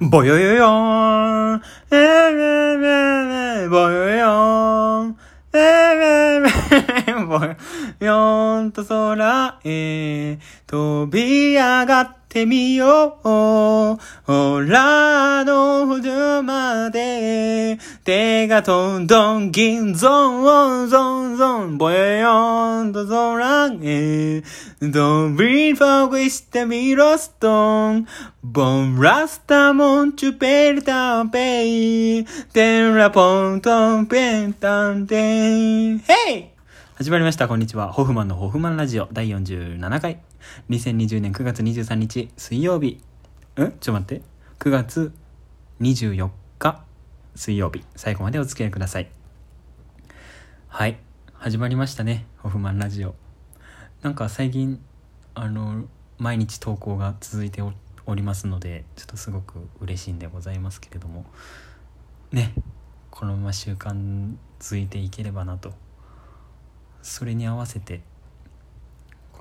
[0.00, 5.16] ぼよよよーん、えーめーめめ、ぼよよーん、
[5.52, 7.56] えーめーめ、ぼよ
[8.00, 13.28] よーんと空へ飛び上がってってみよう。
[14.24, 24.42] ほらの補助まで手がどんどん銀ゾンゾンゾンぼよよーんと空へ
[24.80, 28.06] 飛びフォグしてみろストン
[28.42, 31.66] ボンラスタモンチュペルタペ
[32.20, 32.24] イ
[32.54, 36.44] テンラポントンペンタンテンヘイ
[36.94, 37.48] 始まりました。
[37.48, 37.92] こんにちは。
[37.92, 40.31] ホフマンのホフマンラジオ第47回。
[40.70, 43.00] 2020年9月23日水曜日。
[43.56, 43.56] ん？
[43.56, 44.22] ちょっと待って。
[44.58, 45.12] 9月
[45.80, 46.84] 24日
[47.34, 47.84] 水曜日。
[47.96, 49.10] 最後までお付き合いください。
[50.68, 50.98] はい。
[51.34, 52.26] 始まりましたね。
[52.38, 53.14] ホフマンラジオ。
[54.02, 54.80] なんか最近、
[55.34, 55.84] あの、
[56.18, 57.62] 毎日投稿が続いて
[58.06, 61.24] おりますので、ちょっとすごく嬉しいんでございますけれども、
[62.32, 62.54] ね、
[63.12, 65.74] このまま習慣続いていければなと
[67.02, 68.00] それに合わせて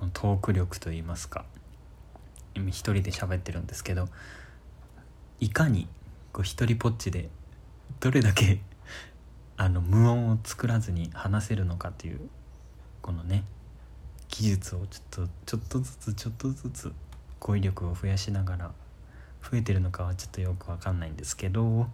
[0.01, 1.45] このトーク力といいますか
[2.55, 4.07] 今一人で喋ってるんですけど
[5.39, 5.87] いかに
[6.33, 7.29] こう一人ぽっちで
[7.99, 8.61] どれだけ
[9.57, 12.19] あの無音を作らずに話せるのかっていう
[13.03, 13.43] このね
[14.27, 16.91] 技術をちょっとちょっとずつちょっとずつ
[17.39, 18.71] 語彙力を増やしながら
[19.43, 21.87] 増えてるのかはちょっとよくわかんないんですけど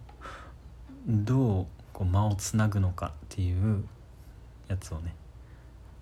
[1.05, 3.83] どうこう間をつなぐのかっていう
[4.69, 5.13] やつをね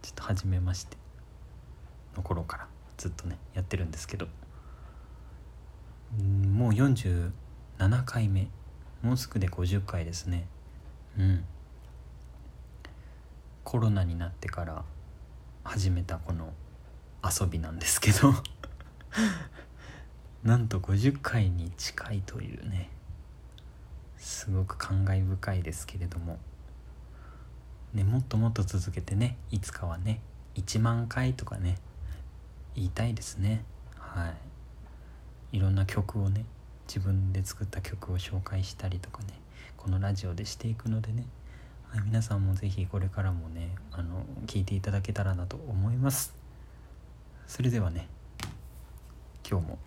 [0.03, 1.04] ちょっと初めまして。
[2.15, 4.27] の頃からずっとねやってるんですけど。
[6.17, 7.31] もう47
[8.05, 8.47] 回目。
[9.01, 10.47] もうすぐで50回ですね。
[11.17, 11.45] うん。
[13.63, 14.83] コロナになってから
[15.63, 16.53] 始めたこの
[17.23, 18.31] 遊びなんですけど。
[20.43, 22.89] なんと50回に近いというね。
[24.17, 26.39] すごく感慨深いですけれども。
[27.95, 30.21] ねもっともっと続けてねいつかはね
[30.55, 31.77] 1万回とかね
[32.75, 33.63] 言いたいですね。
[33.97, 34.29] は
[35.53, 35.57] い。
[35.57, 36.45] いろんな曲をね
[36.87, 39.29] 自分で作った曲を紹介したりとかね
[39.77, 41.25] このラジオでしていくのでね、
[41.89, 46.33] はい、皆さんも是非これからもねあの聞いていただけたらなと思います。
[47.47, 48.07] それではね
[49.49, 49.77] 今日も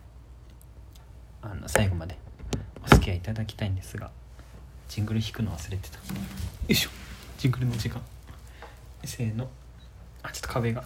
[1.41, 2.17] あの最後まで
[2.83, 4.11] お付き合いいただきたいんですが
[4.87, 5.97] ジングル弾くの忘れてた。
[5.97, 6.01] よ
[6.67, 6.89] いしょ。
[7.37, 8.01] ジングルの時間。
[9.03, 9.47] せーの。
[10.23, 10.83] あちょっと壁が。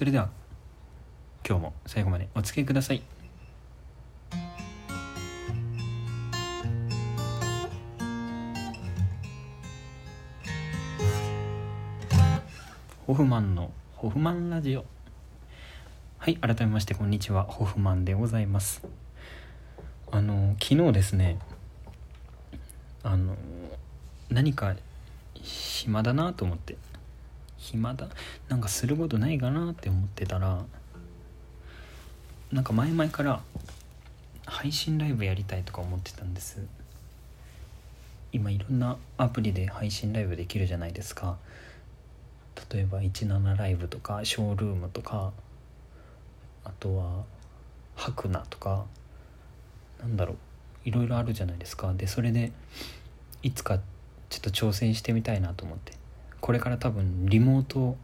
[0.00, 0.30] それでは
[1.46, 3.02] 今日も最後までお付き合いください。
[13.06, 14.86] ホフマンのホフマンラジオ。
[16.16, 17.42] はい改めましてこんにちは。
[17.42, 18.82] ホフマンでございます。
[20.10, 21.38] あの昨日ですね
[23.02, 23.36] あの
[24.30, 24.74] 何か
[25.34, 26.78] 暇だなと思って。
[27.70, 28.08] 暇だ
[28.48, 30.64] なんかすることないかなって思ってたら
[32.50, 33.40] なんか前々から
[34.44, 36.60] 配信ライブやりたいとか思ってたんです。
[38.32, 41.36] 今いろんなアプリで配信ライブできるじゃないですか。
[42.72, 45.32] 例えば17ライブとかショールームとか
[46.64, 47.24] あとは
[47.94, 48.84] ハクナとか
[50.00, 50.36] なんだろう
[50.84, 51.92] いろいろあるじゃないですか。
[51.94, 52.50] でそれで
[53.44, 53.78] いつか
[54.28, 55.99] ちょっと挑戦してみたいなと思って。
[56.40, 57.96] これから多分リモート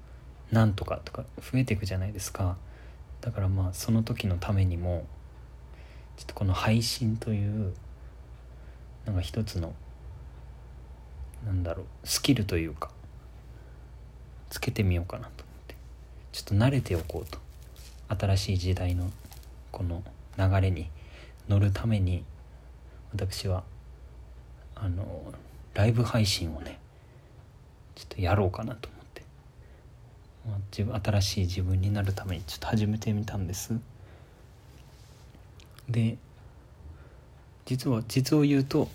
[0.53, 2.57] なんとかとか増えていくじゃないですか。
[3.21, 5.07] だからまあその時のためにも
[6.17, 7.75] ちょっとこの配信という
[9.05, 9.75] なんか一つの
[11.45, 12.91] なんだろうスキルというか
[14.51, 15.75] つけてみようかなと思って。
[16.33, 17.39] ちょっと慣れておこうと。
[18.09, 19.11] 新しい時代の
[19.73, 20.03] この
[20.39, 20.89] 流れに
[21.49, 22.25] 乗るために
[23.13, 23.65] 私は
[24.75, 25.33] あの
[25.75, 26.79] ライブ配信をね
[27.97, 29.23] ちょっとやろうかなと思って、
[30.47, 33.75] まあ、自分新しい自分になるためにちょっと始めてみたんです。
[35.89, 36.19] で
[37.65, 38.89] 実は実を言うと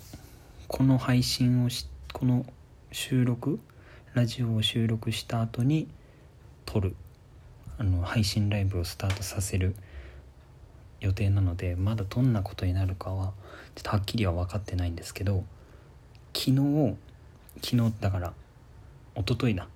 [0.68, 2.46] この配信をしこの
[2.90, 3.60] 収録
[4.14, 5.88] ラジオを収録した後に
[6.64, 6.96] 撮る。
[7.78, 9.74] あの配信ライブをスタートさせる
[11.00, 13.32] 予定なのでまだどんなことになるかは
[13.74, 15.44] ちょっとはっきりは分かってないんですけど
[16.34, 16.96] 昨日
[17.60, 18.32] 昨日だから
[19.14, 19.68] 一昨日だ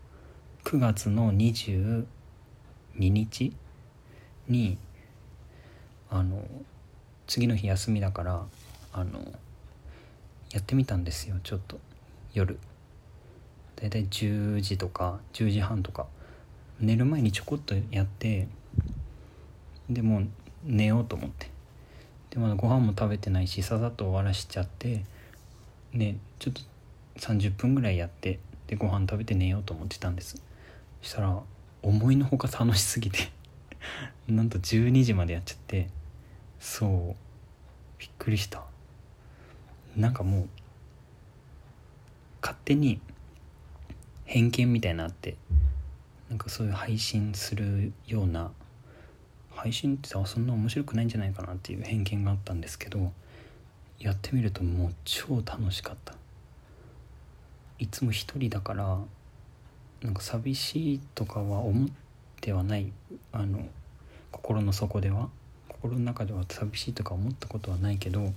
[0.64, 2.06] 9月の22
[2.96, 3.52] 日
[4.48, 4.78] に
[6.08, 6.42] あの
[7.26, 8.44] 次の日休みだから
[8.92, 9.20] あの
[10.52, 11.78] やってみたんですよちょっと。
[12.32, 12.58] 夜。
[13.76, 16.06] 大体10時とか10時半とか。
[16.80, 18.48] 寝る前にちょこっとやって
[19.88, 20.28] でもう
[20.64, 21.50] 寝ようと思って。
[22.30, 25.04] でまだご飯も食べてないしささっと終わらしちゃって
[25.92, 26.62] ねちょっと
[27.20, 30.42] 30分ぐらいやってでご飯食べて寝ようと思ってたんです。
[31.02, 31.40] そしたら
[31.82, 33.30] 思いのほか楽しすぎて
[34.26, 35.88] なんと12時までやっちゃって
[36.58, 37.16] そう
[37.98, 38.64] びっくりした。
[39.96, 40.48] なんかもう
[42.42, 43.00] 勝手に
[44.24, 45.36] 偏見みたいなって
[46.28, 48.50] なんかそういう配信するような
[49.50, 53.12] 配信ってそんな面白くないんじゃないかなっていう偏見があったんですけど
[53.98, 56.14] やってみるともう超楽しかった。
[57.78, 58.98] いつも一人だから
[60.02, 61.88] なんか寂しいとかは思っ
[62.40, 62.92] てはない。
[63.32, 63.60] あの
[64.30, 65.28] 心の底では。
[65.68, 68.32] 心の中では寂しいとか思ったことはないけど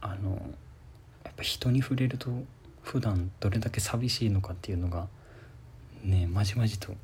[0.00, 0.30] あの
[1.22, 2.30] やっぱ人に触れると
[2.82, 5.06] 普段どれだけ寂しいのかっていうのが
[6.02, 6.94] ねまじまじと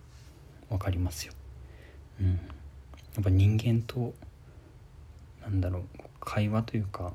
[0.69, 1.32] 分かりますよ。
[2.20, 2.34] うん、や
[3.20, 4.14] っぱ人間と
[5.43, 5.82] なんだろう
[6.20, 7.12] 会話というか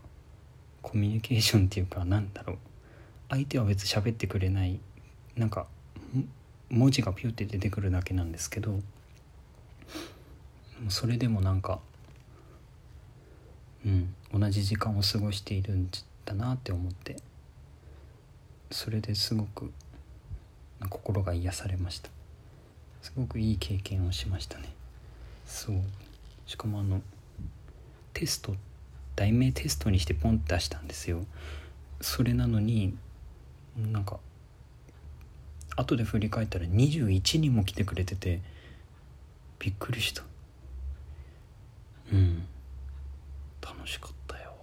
[0.81, 2.57] コミュニケーションっていうかなんだろう。
[3.29, 4.79] 相手は別に喋ってくれない
[5.35, 5.67] なんか
[6.69, 8.79] 文字がピュって出てくるだけなんですけど
[10.89, 11.79] それでもなんか
[13.85, 15.89] うん同じ時間を過ごしているん
[16.25, 17.17] だなって思って
[18.71, 19.71] それですごく
[20.89, 22.09] 心が癒されました。
[23.01, 24.73] すごくいい経験をしましたね。
[25.45, 25.75] そう。
[26.47, 27.01] しかもあの
[28.13, 28.55] テスト
[29.15, 31.23] 題名テストにしてポンって出したんですよ。
[32.01, 32.95] それなのに
[33.77, 34.19] なんか
[35.75, 38.41] 後で振り返ったら21人も来てくれてて
[39.59, 40.23] びっくりした。
[42.13, 42.45] うん。
[43.61, 44.53] 楽しかったよ。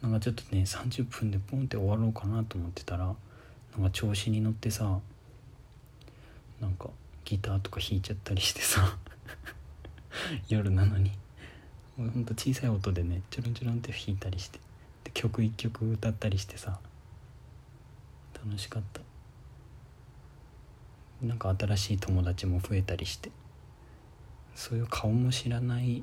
[0.00, 3.12] なんかちょっとね30分でポンって終わろうかなと思ってたらな
[3.80, 4.98] んか調子に乗ってさ
[6.60, 6.88] なんか
[7.24, 8.96] ギターとか弾いちゃったりしてさ
[10.48, 11.12] 夜なのに。
[11.96, 14.58] ほんと小さい音でねちょろんちょろんって弾いたりして
[15.04, 16.78] で曲一曲歌ったりしてさ
[18.44, 19.00] 楽しかった。
[21.22, 23.30] なんか新しい友達も増えたりして。
[24.54, 26.02] そういう顔も知らない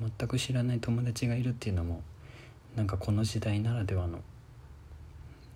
[0.00, 2.02] 全く知らない友達がいるっていうのも
[2.76, 4.20] なんかこの時代ならではの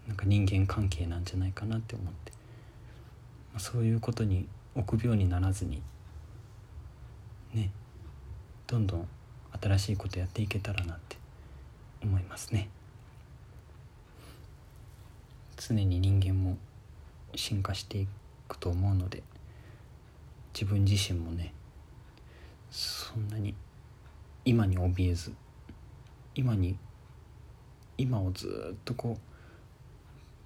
[0.07, 2.33] なんか人間関係なんじゃないかなって思って、
[3.53, 5.83] まあ、そういうことに臆病にならずに
[7.55, 7.71] ね
[8.67, 9.09] どんどん
[9.61, 11.17] 新しいことやっていけたらなって
[12.03, 12.69] 思いますね。
[15.69, 16.57] 常に人間も
[17.35, 18.07] 進化してい
[18.47, 19.25] くと思うので
[20.55, 21.53] 自分自身もね
[22.71, 23.53] そんなに
[24.45, 25.33] 今に怯えず
[26.37, 26.79] 今に
[27.99, 29.21] 今をずっとこう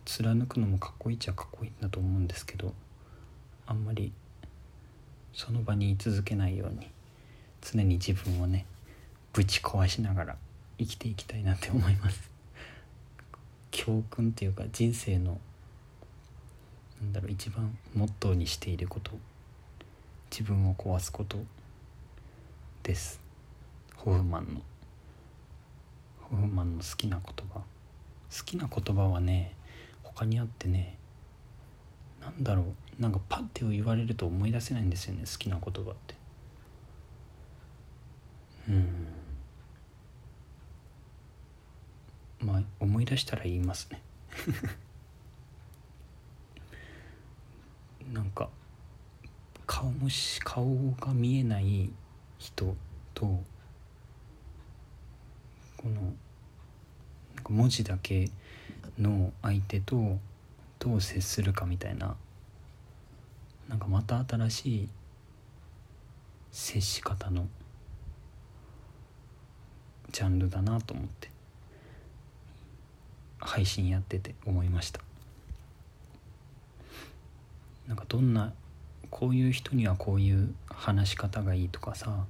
[0.06, 2.72] 貫くのもかっこいいっちゃかっこいいんだと思うんですけど
[3.67, 4.12] あんまり
[5.34, 6.90] その場に居続けないように
[7.61, 8.64] 常に自分をね
[9.34, 10.37] ぶち壊しながら
[10.78, 12.30] 生きていきたいなって思います。
[13.70, 15.38] 教訓っていうか人生の
[17.00, 19.12] なんだろう一番モットーにしていること
[20.31, 21.38] 自分を壊すこと
[22.82, 23.20] です。
[23.96, 24.61] ホフマンの
[26.20, 27.61] ホフマンの好きな言葉。
[27.61, 27.64] 好
[28.44, 29.55] きな言葉はね
[30.02, 30.96] 他にあってね
[32.20, 32.62] なんだろ
[32.99, 36.14] うなんかパッて言われると思い出せないんですよね好きな言葉って。
[38.69, 39.06] うん。
[42.60, 44.02] まあ思い出したら言いますね。
[48.12, 48.48] なんか
[49.67, 51.90] 顔もし顔が見えない
[52.38, 52.76] 人
[53.14, 53.43] と
[55.76, 56.14] この
[57.48, 58.31] 文字だけ
[58.98, 60.19] の相手と
[60.79, 62.17] どう接するかみたいな
[63.69, 64.88] なんかまた新しい
[66.50, 67.48] 接し方の
[70.10, 71.31] ジャンルだなと思って
[73.41, 75.01] 配信やってて思いました。
[77.89, 78.53] なんかどんな
[79.11, 82.25] こういう人にはこういう話し方がいいとかさ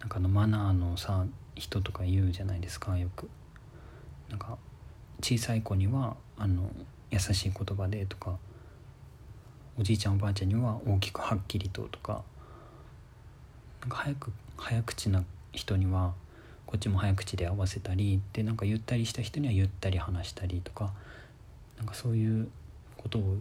[0.00, 3.28] なんかのマナーのさ人とか言うじゃないですかよく。
[4.28, 4.58] なんか
[5.22, 6.68] 小さい子にはあの
[7.10, 8.36] 優しい言葉でとか
[9.78, 12.22] おじいちゃんおばあちゃんには大きくはっきりととか
[13.80, 16.14] なんか早く早口な人には
[16.66, 20.92] こっちも早口で合わせたりでなんかゆったりした人にはゆったり話したりとか
[21.78, 22.48] なんかそういう
[22.96, 23.36] ことを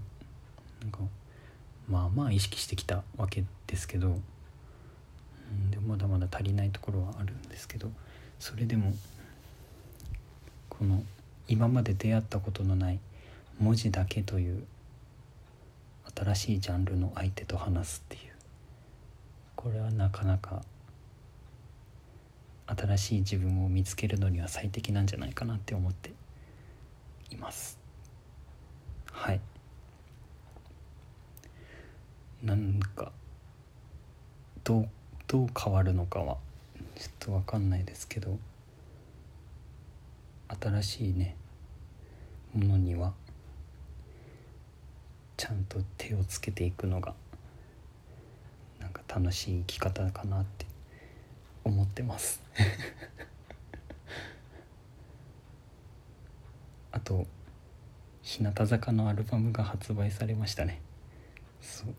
[0.81, 0.99] なんか
[1.89, 4.11] まあまあ意識してきたわけですけど、う
[5.53, 7.91] ん、でもまだまだ足りないところはあるんですけど
[8.39, 8.93] それでも
[10.69, 11.03] この
[11.47, 12.99] 今まで出会ったことのない
[13.59, 14.63] 文字だけという
[16.15, 18.33] 新しいジャンルの相手と話すっていう
[19.55, 20.61] これはなかなか
[22.67, 26.13] 新しい自分を見つけるのには最適なんじゃないかなって思って
[27.29, 27.77] います。
[29.11, 29.41] はい。
[32.43, 33.11] なんか
[34.63, 34.89] どう
[35.27, 36.37] どう変わるのかは
[36.95, 38.37] ちょっと分かんないですけど
[40.61, 41.35] 新しいね
[42.53, 43.13] ものには
[45.37, 47.13] ちゃんと手をつけていくのが
[48.79, 50.65] なんか楽しい生き方かなって
[51.65, 52.41] 思ってます。
[56.91, 57.25] あと
[58.21, 60.81] 日向坂のアルバムが発売されましたね。
[61.59, 61.95] そう。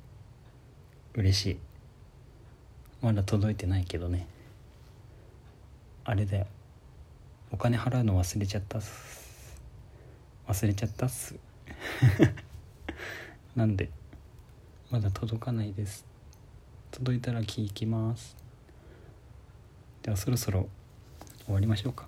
[1.15, 1.59] 嬉しい。
[3.03, 4.27] まだ届いてないけどね。
[6.05, 6.47] あれだよ。
[7.51, 9.61] お金払うの忘れちゃったっす。
[10.47, 11.35] 忘れちゃったっす。
[13.57, 13.91] なんで
[14.91, 16.05] まだ届かないです。
[16.93, 18.46] 届いたら聞きます。
[20.07, 20.69] ではそろそろ
[21.47, 22.07] 終わりましょうか。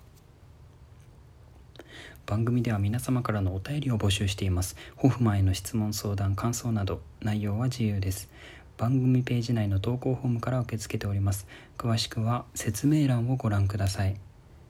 [2.25, 4.77] 番組では皆様からのお便りを募集しています。
[4.95, 8.29] ホフマンへの質問相談感想など内容は自由です。
[8.77, 11.45] 番組ページ内の投稿フォームから受け付けております。
[11.77, 14.15] 詳しくは説明欄をご覧ください。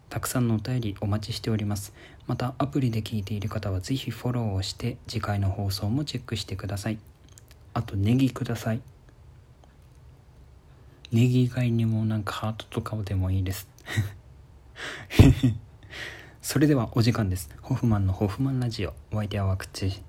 [0.10, 1.94] たくさんのお便りお待ちしております。
[2.26, 6.98] またアプリで聞いている方はぜひフォローをして次回の放送もチェックしてください。
[7.76, 8.82] あとネギください。
[11.12, 13.68] ネギ以外にもなんかハートとかでもいいです。
[16.42, 17.50] それではお時間です。
[17.62, 18.94] ホフマンのホフマンラジオ。
[19.12, 20.04] お相手は口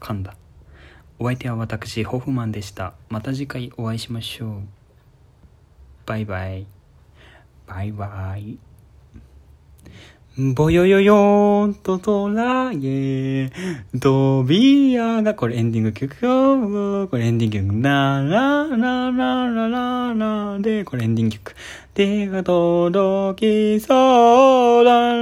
[0.00, 0.36] 噛んだ
[1.18, 2.94] お相手は私ホフマンでした。
[3.08, 4.62] また次回お会いしましょう。
[6.06, 6.66] バイバイ。
[7.66, 8.67] バイバイ。
[10.38, 13.50] ぼよよよーんと空へ
[13.98, 17.08] 飛び上が、これエンディング曲よ。
[17.08, 17.80] これエンディング曲。
[17.80, 21.56] なららららららで、これエンディング曲。
[21.92, 25.16] 手が届きそうだ。